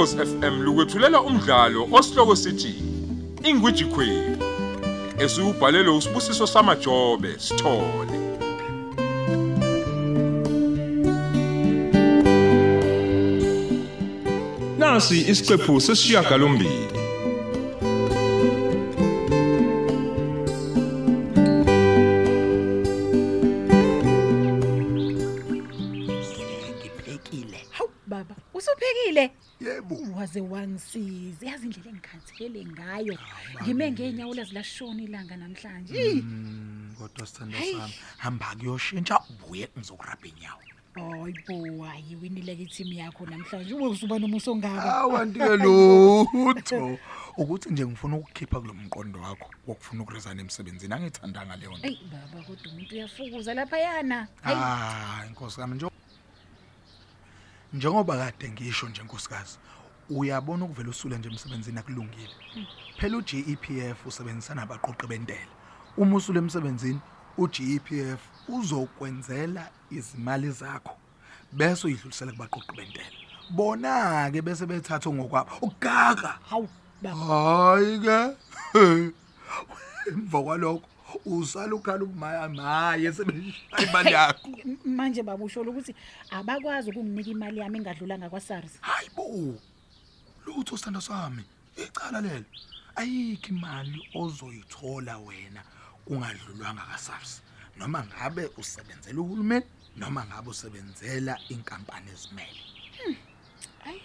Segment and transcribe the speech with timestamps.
[0.00, 2.74] Ukhosi FM lukwethulela umdlalo osihloko sithi
[3.44, 4.36] Ingwiji Queen.
[5.18, 8.18] Esubhalelwe usibusiso samajobe sithole.
[14.78, 16.88] Nasi isiqephu sesishiyagalombili.
[27.70, 29.30] Hawu baba, usuphekile?
[29.60, 31.46] Yebo Waze wangisiza.
[31.46, 33.18] Yazi indlela engikhathele ngayo.
[33.62, 35.94] Ngime ngeenyawo lazilashona ilanga namhlanje.
[35.94, 37.72] Ih, Mm, kodwa sithando Hey.
[37.74, 40.60] sami hamba kuyoshintsha ubuye ngizokurabha inyawo
[40.94, 43.74] Hayi bo, hayi winile ke team yakho namhlanje.
[43.74, 44.94] Ube usuba nomuso ngaka.
[44.96, 46.98] awantike lutho
[47.36, 52.42] ukuthi nje ngifuna ukukhipha kulo mqondo wakho wokufuna ukurizana emsebenzini angithandanga leyo nto Ey baba,
[52.44, 54.28] kodwa umuntu uyafukuza lapha yana.
[54.42, 54.56] Hayi.
[54.60, 55.86] ah inkosi yami nje
[57.72, 59.58] njengoba kade ngisho nje nkosikazi
[60.10, 62.30] uyabona ukuvela usule nje emsebenzini akulungile.
[62.96, 65.52] Phela uGEPF usebenzisana nabaqoqi bentela.
[65.96, 67.00] Uma usule emsebenzini
[67.38, 70.96] uGEPF uzokwenzela izimali zakho
[71.52, 73.16] bese uyidlulisela kubaqoqi bentela.
[73.50, 75.50] Bona ke bese bethatha ngokwabo.
[75.62, 76.68] Ukugaka Hawu
[77.02, 77.16] baba.
[77.16, 78.36] hayi ke
[80.10, 80.88] emva kwalokho
[81.24, 85.94] usala ukhala umaya maye sebeshaya imali yakho M- Manje baba usho ukuthi
[86.30, 88.78] abakwazi ukunginika imali yami engadlulanga kwaSARS.
[88.80, 89.54] hayi bo
[90.46, 91.44] lutho sithanda sami
[91.76, 92.44] icala lelo
[92.96, 95.62] ayikho imali ozoyithola wena
[96.04, 97.42] kungadlulwanga kaSARS
[97.78, 102.60] noma ngabe usebenzela uhulumeni noma ngabe usebenzela inkampani ezimele
[103.84, 104.02] Hayi.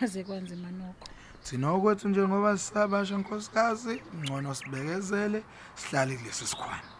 [0.00, 1.08] Maze kwanzima nokho.
[1.44, 5.40] Thina okwethu njengoba sisabasha nkosikazi ngcono sibekezele
[5.80, 6.90] sihlale kulesi sikhwana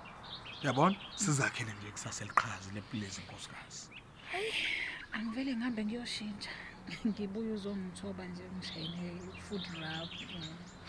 [0.65, 3.83] yabona sizakhele nje kusasa eliqhazi lepilezi nkosikazi
[5.13, 6.51] Angivele ngihambe ngiyoshintsha.
[7.07, 9.07] Ngibuye uzongithoba nje ngishayine
[9.45, 10.11] food wrap.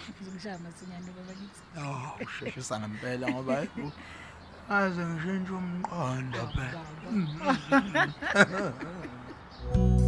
[0.10, 1.62] Ngizongishaya masinyane baba ngithi.
[1.80, 3.88] Oh, usheshisa ngempela ngoba hayi
[4.78, 6.82] aze ngishintshe umqondo phela.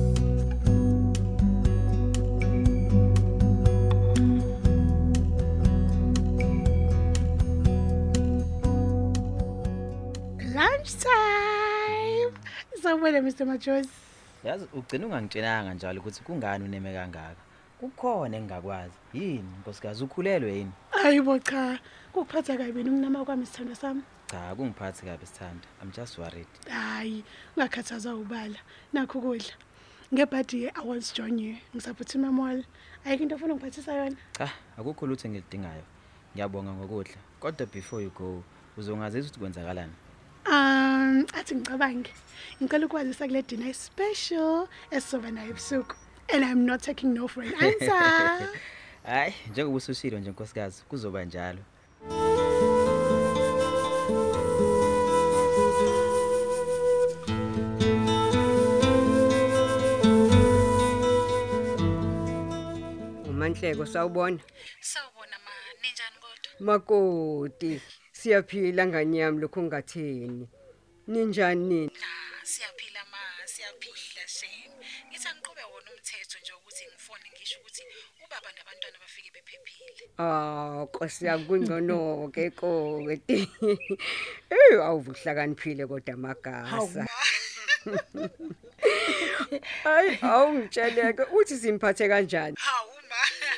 [13.13, 13.89] Sawubona Mr Majosi.
[14.43, 17.35] yazi ugcina ungangitshelanga njalo ukuthi kungani uneme kangaka
[17.79, 21.79] kukhona engingakwazi yini nkosikazi ukhulelwe yini Hayibo cha,
[22.11, 24.01] kuphatha kabi ukunama kwami sithando sami.
[24.31, 27.23] cha kungiphathi kabi sithanda i'm just worried Hayi,
[27.57, 28.59] ungakhathaza ubala.
[28.93, 29.53] Nakho ukudla.
[30.13, 31.55] Ngebhadi I want to join you.
[31.75, 32.63] Ngisaphuthuma mall.
[33.05, 34.15] Ayikho into ofuna ngiphathisa yona.
[34.37, 35.83] cha akukho lutho engilidingayo
[36.35, 38.43] ngiyabonga ngokudla kodwa before you go
[38.77, 39.93] uzongazisa ukuthi kwenzakalani
[40.45, 42.11] Um, athi ngicabange.
[42.61, 45.95] Ngicela ukwazisa kule dinner special esizoba nayo ebusuku.
[46.33, 48.49] And I'm not taking no for an answer.
[49.05, 51.59] hayi njengoba usushilo nje nkosikazi kuzoba njalo
[63.29, 64.39] umanhleko sawubona
[64.81, 65.51] Sawubona ma,
[65.81, 66.51] ninjani kodwa?
[66.67, 67.81] makoti
[68.23, 70.47] siyaphila ngani yami lokho ungatheni
[71.07, 71.91] ninjani nini?
[72.03, 72.13] La,
[72.43, 74.71] siyaphila ma, siyaphila shem.
[75.09, 77.83] Ngithi angiqhube wona umthetho nje ukuthi ngifone ngisho ukuthi
[78.23, 80.03] ubaba nabantwana bafike bephephile.
[80.17, 81.97] ah nkosi yami kungcono
[82.31, 83.39] ke koti
[84.55, 87.03] eh awuvuhlakaniphile kodwa magasa
[89.83, 92.55] hayi awungitsheleke uthi simphathe kanjani?
[92.59, 93.15] Hawu ma,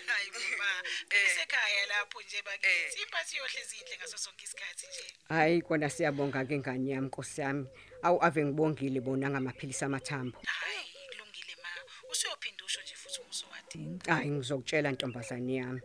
[0.10, 0.70] hayi ma.
[1.14, 3.02] Isekhaya lapho nje bakithi.
[3.04, 5.04] Imphathi yohlezi inhle ngaso sonke isikhathi nje.
[5.30, 7.66] hayi kona siyabonga ke ngani yami nkosi yami
[8.06, 11.70] awu ave ngibongile bona ngamaphilisi amathambo Hayi, kulungile ma.
[12.12, 14.14] Usuyophinda usho nje futhi umusowadinga.
[14.14, 15.82] hayi ngizokutshela ntombazane yami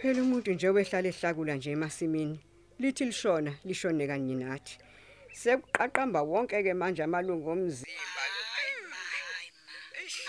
[0.00, 2.40] phela umuntu nje wehlala ehlakula nje emasimini
[2.78, 4.78] lithi lishona lishone kanye nathi
[5.40, 8.22] sekuqaqamba wonke ke manje amalungu omzimba
[8.56, 9.00] hayi ma.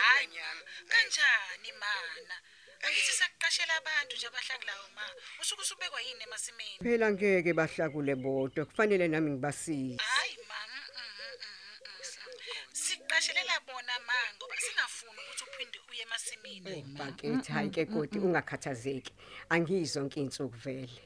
[0.04, 0.62] Hayi ma.
[0.92, 2.36] Kanjani mana?
[2.86, 5.06] Angithi sakuqashela abantu nje abahlakulayo ma.
[5.42, 6.78] Usuku usubekwa yini emasimini?
[6.84, 10.60] phela ngeke bahlakule bodwa kufanele nami ngibasize Hayi ma.
[10.68, 12.76] mm, mm, mm, mm.
[12.84, 16.84] Siqashelela bona ma ngoba singafuni ukuthi uphinde uye emasimini.
[17.00, 19.14] bakithi hayi ke koti ungakhathazeki
[19.50, 21.02] angizonke insuku vele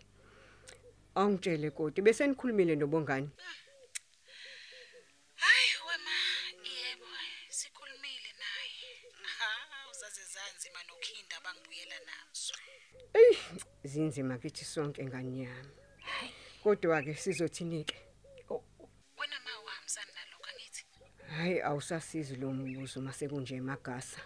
[1.15, 3.66] awungitshele koti bese nikhulumile nobongani Hayi
[13.87, 15.71] zinzima kithi sonke ngani yami.
[16.63, 17.95] Kodwa ke sizothinike?
[19.19, 20.85] Wena ma wahambisana nalokho angithi.
[21.37, 24.21] hayi awusasizi lo mbuzo mase kunje emagasa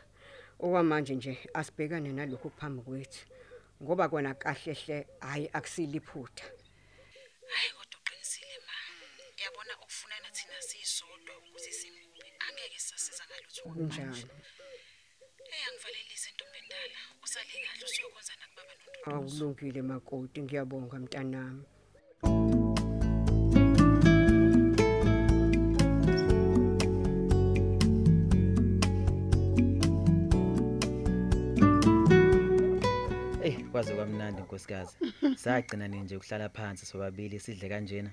[0.60, 3.25] okwamanje nje asibhekane nalokho phambi kwethu
[3.84, 6.46] ngoba kona kahle hle hayi akusiliphutha
[7.54, 8.75] hayi kodwa uqinisile ma.
[9.44, 14.25] Yabona okufunana thina siyisodwa ukuthi simuphe angeke sasiza ngalutho kunjani?
[15.50, 17.00] Hey angivalelise ntombi endala.
[17.31, 21.63] Usale kahle usuyokwenza nakubaba nonto awulungile makoti ngiyabonga mntanami
[33.44, 34.98] Ey, kwaze kwamnandi nkosikazi.
[35.36, 38.12] Sagcina nje ukuhlala phansi sobabili sidle kanjena.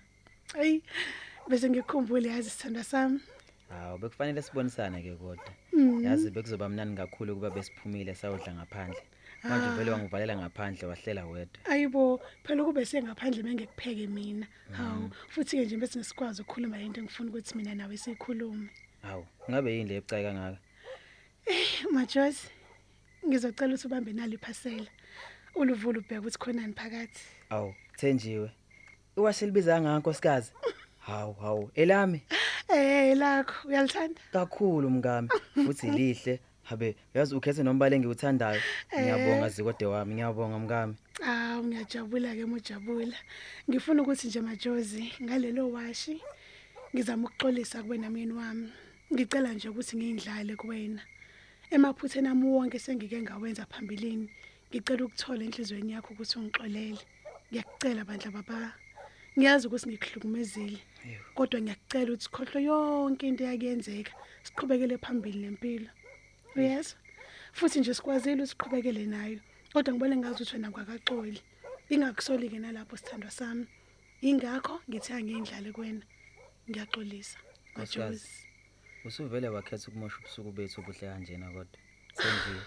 [0.52, 0.82] Hayi
[1.48, 3.20] bese ngikhumbule yazi sithanda sami.
[3.68, 5.52] Hawu, bekufanele sibonisane ke kodwa.
[5.78, 9.02] Yazi bekuzoba mnandi kakhulu kuba besiphumile sayodla ngaphandle.
[9.44, 11.64] Manje vele wangivalela ngaphandle wahlela wedwa.
[11.64, 14.46] Ayibo phela kube sengaphandle mengekupheke mina.
[14.72, 18.68] Hawu futhi ke nje bese ngisikwazi ukukhuluma into engifuna ukuthi mina nawe sikhulume.
[19.02, 20.58] Hawu, ngabe yini le ebucayi kangaka?
[21.90, 22.48] Majosi
[23.26, 24.90] ngizocela ukuthi ubambe nali iphasela.
[25.54, 27.22] Uluvula ubheka ukuthi khonani phakathi.
[27.50, 28.50] Awu, Thenjiwe.
[29.16, 30.52] Iwashelibiza ngaka nkosikazi.
[31.06, 32.22] Hawu, hawu, elami
[32.68, 34.20] Eh lakho uyalithanda?
[34.32, 35.28] kakhulu mngami
[35.64, 36.40] futhi lihle.
[36.64, 38.60] Habe, yazi ukhethe nombala engiwuthandayo.
[38.92, 40.94] Ngiyabonga zikode wami, ngiyabonga mngami.
[41.24, 43.16] Ah ngiyajabula ke mojabula.
[43.68, 46.20] Ngifuna ukuthi nje majozi ngalelo washi
[46.92, 48.68] ngizama ukuxolisa kuwe namyeni wami.
[49.12, 51.02] Ngicela nje ukuthi ngiyindlale kuwena.
[51.70, 54.28] Emaphutheni ami wonke sengike ngawenza phambilini.
[54.68, 57.00] Ngicela ukuthola enhlizweni yakho ukuthi ungixolele.
[57.48, 58.74] Ngiyakucela bandla baba.
[59.38, 60.78] Ngiyazi ukuthi ngikuhlukumezile.
[61.36, 64.12] Kodwa ngiyakucela ukuthi khohlwe yonke into yakuyenzeka.
[64.42, 65.90] Siqhubekele phambili nempilo.
[66.56, 66.98] Uyezwa?
[67.52, 69.38] Futhi nje sikwazile usiqhubekele nayo.
[69.72, 71.40] Kodwa ngibone ngazi ukuthi wena kwakaxoli.
[71.88, 73.66] Ingakusoli ke nalapho sithandwa sami.
[74.20, 76.04] Ingakho ngithi angiyindlale kuwena.
[76.68, 77.38] Ngiyaxolisa.
[77.72, 77.98] Nkosikazi.
[77.98, 78.46] Majozi.
[79.04, 81.78] Usuvele wakhetha ukumosha ubusuku bethu obuhle kanjena kodwa.
[82.18, 82.62] Senziwe.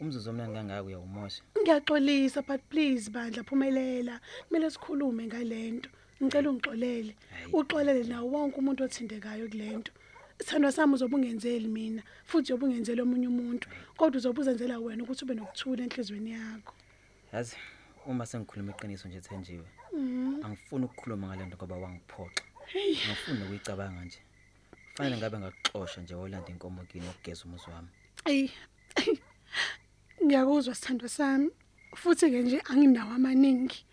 [0.00, 1.42] Umzuzu omnandi kangaka uyawumosha.
[1.58, 4.20] Ngiyaxolisa but please bandla phumelela.
[4.46, 5.90] Kumele sikhulume ngalento.
[6.22, 7.14] Ngicela ungixolele.
[7.30, 7.52] Hayi.
[7.52, 9.92] Uxolele nawo wonke umuntu othindekayo kulento.
[10.38, 15.24] Sithandwa sami uzobe ungenzeli mina futhi uzobe ungenzela omunye umuntu kodwa uzobe uzenzela wena ukuthi
[15.24, 16.74] ube nokuthula enhlizweni yakho.
[17.32, 17.56] Yazi,
[18.06, 19.66] uma sengikhuluma iqiniso nje Thenjiwe.
[19.92, 20.44] Mhm.
[20.44, 22.44] Angifuni ukukhuluma ngalento ngoba wangiphoxa.
[22.66, 22.94] Hey.
[22.94, 24.18] Ngifuna ukuyicabanga nje.
[24.90, 27.88] Kufanele ngabe ngakuxosha nje olanda inkomo kini ukugeza umuzi wami.
[28.24, 28.50] Ey.
[30.24, 31.50] Ngiyakuzwa sithandwa sami.
[31.96, 33.84] Futhi ke nje anginawo amaningi.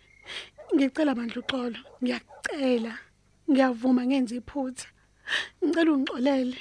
[0.74, 1.80] Ngicela bandla uxolo.
[2.02, 2.92] Ngiyakucela.
[3.50, 4.88] Ngiyavuma ngenza iphutha.
[5.64, 6.58] Ngicela ungixolele.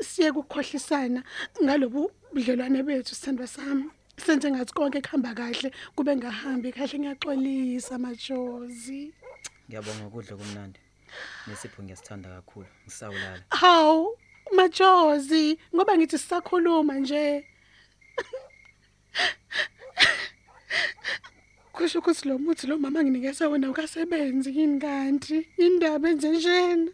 [0.00, 1.20] Siye ukukhohlisana
[1.62, 3.88] ngalobu budlelwane bethu sithandwa sami.
[4.16, 9.12] Senze ngathi konke kuhamba kahle kube ngahambi kahle ngiyaxolisa majozi.
[9.68, 10.80] Ngiyabonga ukudla kumnandi.
[11.46, 12.68] Nesipho ngiyasithanda kakhulu.
[12.84, 13.44] Ngisawulala.
[13.50, 14.18] Hawu
[14.56, 17.44] majozi ngoba ngithi sisakhuluma nje.
[21.76, 26.90] Kusho ukuthi lo muthi lo mama nginikeza wona ukasebenzi yini kanti indaba enze njena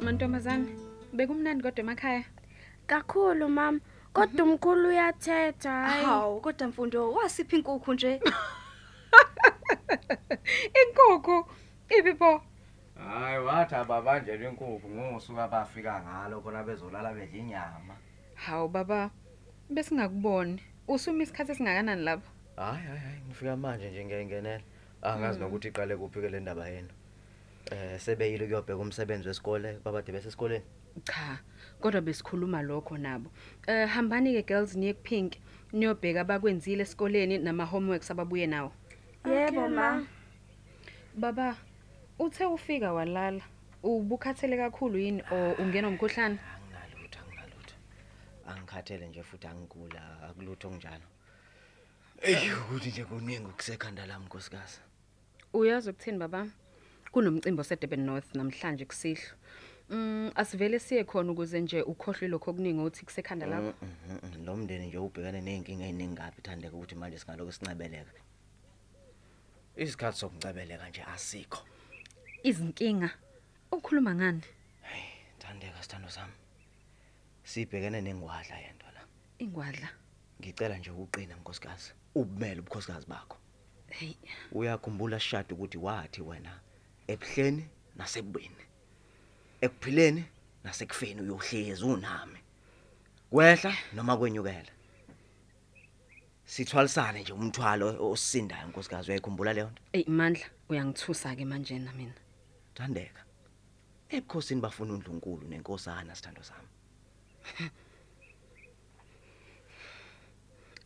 [0.00, 0.72] Mantombazane,
[1.12, 2.24] bekumnandi kodwa emakhaya.
[2.86, 3.80] Kakhulu mama.
[4.12, 6.04] Kodwa umkhulu uyathetha hayi.
[6.04, 8.20] Hawu kodwa mfundo wasiphi inkukhu nje?
[10.80, 11.44] Inkukhu
[11.98, 12.42] ibipho.
[12.94, 17.94] Hayi wathi ababanjelwe inkukhu ngosuku abafika ngalo khona bezolala bedla inyama.
[18.34, 19.10] Hawu baba,
[19.70, 20.62] besingakuboni.
[20.88, 22.30] Usuma isikhathi esingakanani lapha?
[22.56, 24.62] Hayi hayi hayi ngifika manje nje ngiyangenela.
[25.02, 26.88] Angazi nokuthi iqale kuphi ke le ndaba yenu.
[27.70, 30.64] Eh sebeyile kuyobheka umsebenzi wesikole babade besesikoleni.
[31.04, 31.38] Cha,
[31.80, 33.30] kodwa besikhuluma lokho nabo.
[33.66, 35.32] Eh hambani ke girls niye kupink.
[35.72, 38.72] Niyobheka abakwenzile esikoleni nama homeworks ababuye nawo.
[39.24, 40.04] Yebo ma.
[41.14, 41.56] Baba,
[42.20, 43.42] uthe ufika walala.
[43.82, 46.38] Ubukhathele kakhulu yini o ungena umkhuhlane?
[46.38, 47.74] Anginalutho anginalutho.
[48.46, 51.06] Angikhathele nje futhi angigula akulutho kunjalo.
[52.22, 54.80] Ey ukuthi nje kuningi ukusekhanda lami nkosikazi.
[55.52, 56.46] Uyazi ukuthini baba?
[57.12, 59.34] Kunomcimbi oseDurban North namhlanje kusihlo.
[59.88, 63.74] Mm asivele siye khona ukuze nje ukhohlwe lokho okuningi othi kusekhanda lakho.
[63.82, 68.12] Mm, mm, mm, Lo mndeni nje ubhekane nezinkinga eziningapi thandeka ukuthi manje singaloko sincebeleka.
[69.76, 71.64] Isikhathi sokuncebeleka nje asikho.
[72.42, 73.10] Izinkinga.
[73.72, 74.42] Ukhuluma ngani?
[75.38, 76.32] Thandeka sithando sami.
[77.44, 79.02] Sibhekene nengwadla yento la.
[79.38, 79.88] Ingwadla.
[80.40, 81.92] Ngicela nje ukuqina nkosikazi.
[82.14, 83.36] Ubumele ubukhosikazi bakho.
[83.88, 84.14] Hey,
[84.52, 86.60] Uyakhumbula shadi ukuthi wathi wena
[87.08, 88.64] ebuhleni nasebubini.
[89.60, 90.24] Ekuphileni
[90.64, 92.38] nasekufeni uyohlezi unami.
[93.30, 94.72] Kwehla noma kwenyukela.
[96.44, 102.14] sithwalisane nje umthwalo osisindayo nkosikazi uyayikhumbula leyo nto Ey Mandla uyangithusa ke manje na mina.
[102.80, 103.22] Thandeka
[104.10, 106.68] ebukhosini bafuna uNdlunkulu nenkosana sithando sami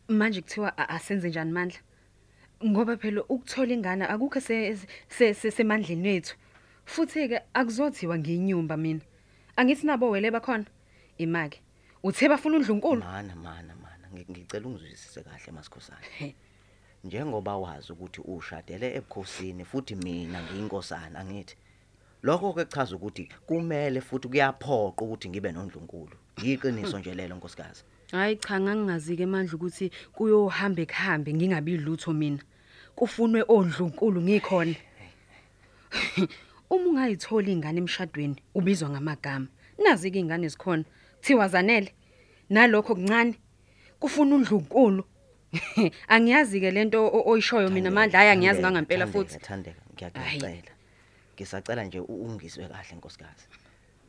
[0.07, 1.79] Manje kuthiwa a- asenze njani Mandla?
[2.65, 4.75] Ngoba phela ukuthola ingane akukho se
[5.09, 6.35] se- se- semandleni wethu.
[6.85, 9.01] Futhi ke akuzothiwa ngiyinyumba mina.
[9.57, 10.65] Angithi nabo wele bakhona.
[11.17, 11.61] Imake.
[12.03, 13.01] Uthe bafuna uNdlunkulu?
[13.03, 16.05] mana mana mana ngi- ngicela ungizwisise kahle masikhosana
[17.03, 21.55] njengoba wazi ukuthi ushadele ebukhosini futhi mina ngiyinkosana angithi
[22.25, 28.35] lokho ke kuchaza ukuthi kumele futhi kuyaphoqa ukuthi ngibe noNdlunkulu yiqiniso nje lelo nkosikazi Hayi
[28.35, 32.41] cha ngangingazi ke manje ukuthi kuyohamba ekuhambe ngingabi lutho mina.
[32.95, 34.75] Kufunwe ondlunkulu ngikhona.
[36.69, 39.47] Uma ungayithola ingane emshadweni ubizwa ngamagama.
[39.83, 40.85] Nazi ke ingane zikhona.
[41.21, 41.91] Thiwa zanele.
[42.49, 43.35] Nalokho kuncane.
[43.99, 45.03] Kufuna undlunkulu.
[46.13, 49.39] Angiyazi ke lento o- oyishoyo mina amandla haya ngiyazi Thandeka, ngangempela Thandeka, futhi.
[49.39, 50.74] Thandeka ngiyacela.
[51.35, 53.47] Ngisacela nje ungizwe kahle nkosikazi.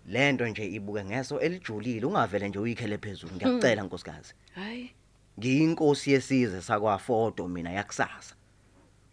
[0.06, 4.34] Lento nje ibuke ngeso elijulile ungavele nje uyikhele phezulu ngiyacela nkosikazi.
[4.54, 4.90] Hayi.
[5.38, 8.34] Ngiyinkosi yesizwe sakwaFodo mina yakusasa.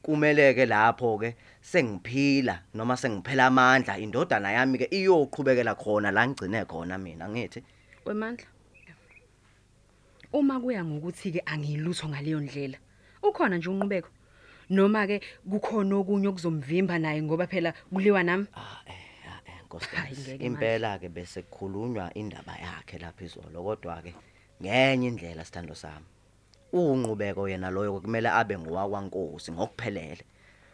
[0.02, 6.98] Kumeleke lapho ke sengiphila noma sengiphela amandla indodana yami ke iyoqhubekela khona la ngigcine khona
[6.98, 7.64] mina ngithi
[8.06, 8.46] Wemandla.
[10.34, 12.78] Uma kuya ngokuthi ke angilutho ngaleyo ndlela.
[13.24, 14.10] Ukhona nje unqubeko.
[14.70, 18.48] Noma ke kukhona okunye okuzomvimba naye ngoba phela kuliwa nami.
[19.66, 24.14] nkosikazi ngeke impela ke bese kukhulunywa indaba yakhe lapha izolo kodwa ke
[24.62, 26.06] ngenye indlela sithando sami
[26.74, 30.24] unqubeko yena loyo kumele abe ngowakwankosi ngokuphelele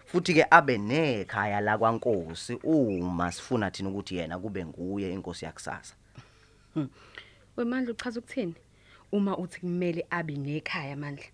[0.06, 5.96] futhi ke abe nekhaya la kwaNkosi uma sifuna thina ukuthi yena kube nguye inkosi yakusasa
[7.58, 8.56] Wemandla uchaza ukuthini?
[9.12, 11.26] Uma uthi kumele abe nekhaya amandla.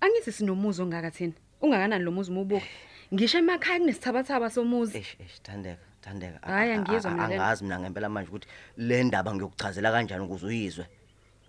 [0.00, 1.32] Angithi sinomuzi ongaka thina.
[1.62, 2.64] Ungakanani lo muzi umubuka?
[3.12, 4.98] Ngisho emakhaya kunesithabathaba somuzi.
[4.98, 7.42] eish eish thandeka thandeka Hhayi, angiyizwa mina lento.
[7.42, 10.84] angazi mina ngempela manje ukuthi le ndaba ngiyokuchazela kanjani ukuze uyizwe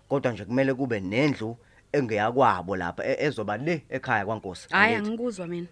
[0.08, 1.56] kodwa nje kumele kube nendlu
[1.96, 5.10] engeyakwabo lapha e- ezoba le ekhaya kwaNkosi Hayi angithi?
[5.10, 5.68] angikuzwa mina.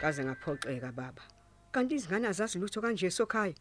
[0.00, 1.22] kaze ngaphoxeka baba
[1.78, 3.54] kanti izingane azazi lutho kanje sokhaya?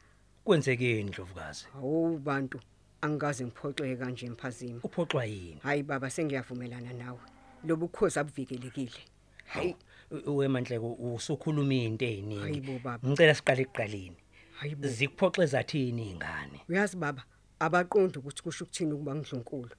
[0.44, 1.66] Kwenzekeni ndlovukazi?
[1.76, 2.60] Awu bantu
[3.02, 4.80] angikaze ngiphoxeke kanje mphazimi.
[4.84, 5.60] Uphoxwa yini?
[5.64, 7.20] Hayi baba sengiyavumelana nawe.
[7.68, 9.02] Lobu bukhosi abuvikelekile.
[9.46, 9.76] Hayi.
[10.26, 13.08] Wemanhleko usukhuluma into eziningi Hayibo, baba.
[13.10, 14.18] ngicela siqale ekuqaleni.
[14.60, 17.24] Hayibo zikuphoxeza thini ingane uyazi baba
[17.60, 19.70] abaqondi ukuthi kusho ukuthini ukuba ngidlunkulu.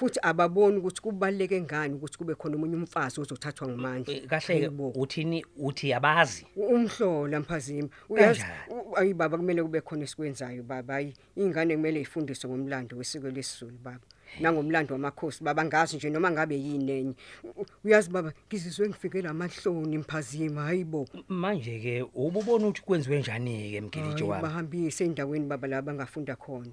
[0.00, 4.64] Futhi ababoni ukuthi kubaleke ngani ukuthi kube khona omunye umfazi ozothathwa ngumandla Eh, kahle ke
[4.64, 4.88] Hayibo.
[4.96, 8.80] uthini uthi abazi umhlola mphazima uyazi Kanjani?
[8.90, 10.94] u- ayi baba kumele kube khona esikwenzayo baba.
[10.96, 14.00] Ayi ingane kumele ifundiswe ngomlando wesiko lesizulu baba.
[14.40, 17.14] Nangomlando wamakhosi baba ngazi nje noma ngabe yini enye.
[17.44, 23.80] U- uyazi baba ngizizwe ngifikela amahloni mphazima hayibo manje ke ububona ukuthi kwenziwe njani ke
[23.80, 24.42] mgiliji Hayi, wami?
[24.42, 26.72] bahambise endaweni baba la bangafunda khona.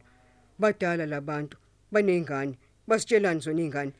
[0.59, 1.57] Badala labantu
[1.91, 2.55] banezingane
[2.87, 3.91] basitshelani zona izingane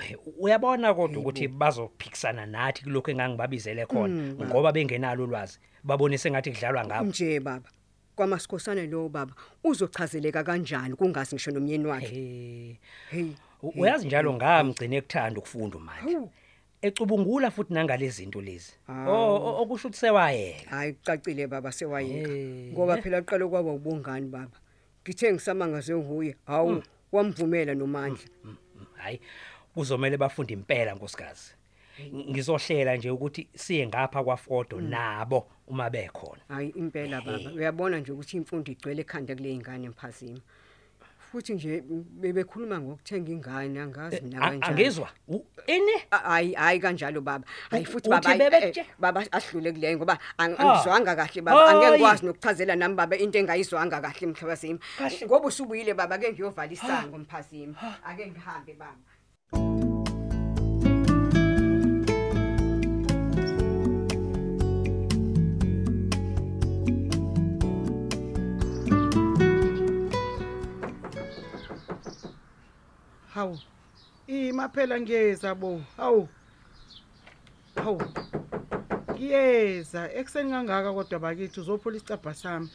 [0.00, 4.48] Eh, uyabona kodwa ukuthi bazophikisana nathi kuloko engangibabizele khona Mm, baba.
[4.50, 5.58] ngoba bengenalo ulwazi.
[5.84, 7.68] Babone sengathi kudlalwa ngabo nje baba.
[8.16, 12.78] Kwamasikhosana lo baba uzochazeleka kanjani kungazi ngisho nomyeni wakhe?
[13.10, 13.26] Hey.
[13.62, 16.14] U- uyazi njalo ngamgcine ekuthanda ukufunda manje.
[16.14, 16.30] Hawu.
[16.82, 18.72] ecubungula futhi nangalezi zinto lezi.
[18.88, 19.06] Ah.
[19.10, 20.70] oh o- okusho ukuthi sewayeka.
[20.70, 22.30] Hayi kucacile baba sewayeka.
[22.32, 22.72] Eh.
[22.72, 24.56] ngoba phela qala kwaba ubungani baba.
[25.04, 26.36] Ngithe ngisamangaze nguye.
[26.46, 26.82] Hawu.
[27.12, 28.28] Wamvumela nomandla.
[28.94, 29.20] Hayi
[29.74, 31.54] kuzomela bafunde impela nkosikazi.
[32.30, 36.42] Ngizohlela nje ukuthi siye ngapha kwaFodo nabo uma bekhona.
[36.48, 37.50] Hayi impela baba.
[37.52, 40.40] Uyabona nje ukuthi imfundo igcwele ekhanda kule ingane emphazima
[41.32, 44.62] futhi nje m- bebekhuluma ngokuthenga ingane angazi mina A- kanjani.
[44.68, 47.44] angizwa U- ini A- hayi hayi kanjalo baba.
[47.70, 48.80] Hayi U- futhi uthi baba hayi, bebethe?
[48.80, 50.62] eh, baba ahlule kuleyo ngoba ang- Ha.
[50.62, 51.64] angizwanga kahle baba.
[51.70, 51.92] Angeke Hayi.
[51.98, 55.26] ngikwazi nokuchazela nami baba into engayizwanga kahle mhlabazima Kahle.
[55.26, 57.74] ngoba usubuyile baba ke ngiyovala isango mphazima
[58.04, 59.91] ake ngihambe baba.
[73.42, 73.58] Hawu.
[74.26, 75.80] Ima phela ngiyeza bo.
[75.96, 76.28] Hawu.
[77.74, 78.02] Hawu.
[79.12, 80.12] Ngiyeza.
[80.14, 82.70] Ekuseni kangaka kodwa bakithi uzophola isicabha sami.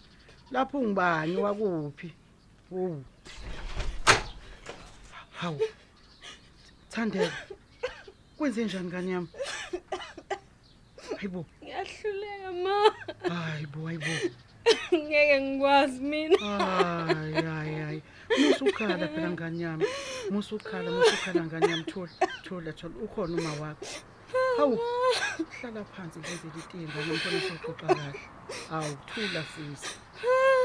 [0.51, 1.38] Lapho ungibani?
[1.38, 2.13] Wakuphi?
[2.71, 3.03] Wu
[5.39, 5.62] hawu.
[6.89, 7.31] Thandeka
[8.38, 9.27] kwenze njani ngani yami?
[11.17, 12.75] Hayibo ngiyahluleka ma.
[13.29, 14.05] Hayibo hayibo
[14.93, 16.38] ngeke ngikwazi mina.
[16.38, 17.66] Hayi hayi.
[18.67, 19.86] Musukhala phela ngani yami
[20.31, 22.12] musukhala musukhala ngani yami thola
[22.43, 23.86] thola thola ukhona uma wakho.
[24.57, 24.79] Hawu
[25.62, 28.19] hlala phansi ngenzele itiye ngane mfana soxoxa kahle.
[28.71, 29.95] Awu thula sisi.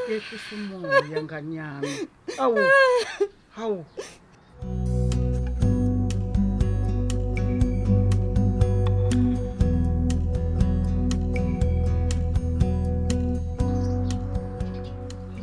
[0.08, 2.58] Yehlisa umoya ngani yami awu
[3.56, 3.86] hawu.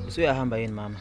[0.08, 1.00] Usuyahamba yini mama?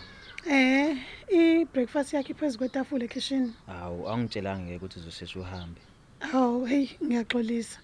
[0.50, 0.96] Eh,
[1.28, 3.52] i-breakfast yakhe phezu kwetafula ekitchen.
[3.66, 5.80] hawu angitshelanga ngeke ukuthi uzosheshe uhambe
[6.20, 7.78] Hawu, hey, ngiyaxolisa.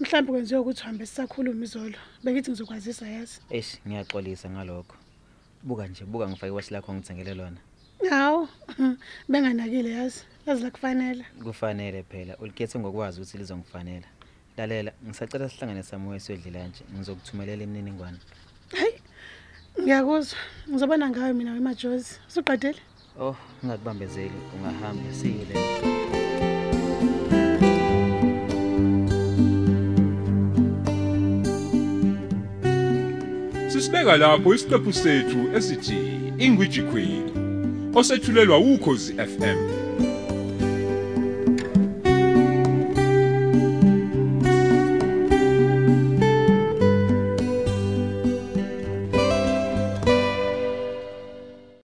[0.00, 1.98] Mhlawumbe kwenziwe ukuthi uhambe sisakhuluma izolo.
[2.24, 3.40] Bengithi ngizokwazisa yazi.
[3.50, 4.96] eish ngiyaxolisa ngalokho
[5.62, 7.56] buka nje buka ngifake iwashi lakho ngithengele lona
[8.10, 8.48] Hawu,
[9.28, 10.24] benganakile yazi.
[10.46, 11.24] Yazi la kufanele.
[11.44, 14.06] kufanele phela ulikhethe ngokwazi ukuthi lizongifanela
[14.56, 18.18] lalela ngisacela sihlangane samoya siyodlila nje ngizokuthumelela imininingwane
[18.72, 18.92] Hey.
[19.78, 20.38] Ngiyakuzwa.
[20.68, 22.12] Ngizobona ngawe mina wemajozi.
[22.28, 22.80] Usuqedile?
[23.20, 25.90] oh ungakubambezeli ungahamba later
[33.68, 35.98] Sisibeka lapho isiqephu sethu esithi
[36.38, 37.30] Ingwiji Queen
[37.94, 39.79] osethulelwa ukhozi FM